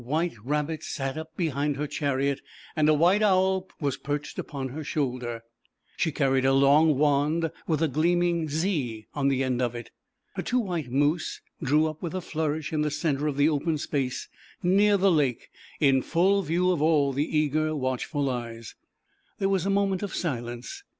[0.03, 0.35] r hence it came.
[0.35, 2.41] I'A> \ ake Two big white Rab her Chariot
[2.75, 5.21] and a hite Owl was perched upon her shoul
[5.95, 9.75] She carried a long wand with a A r earning "Z' on the end of
[9.75, 9.91] it.
[10.33, 14.27] Her two white Moose drew up with a flourish e center of the open space
[14.63, 15.35] near the
[15.79, 18.73] n full view of all the eager watchful JT ^
[19.37, 20.83] here was a moment of silence.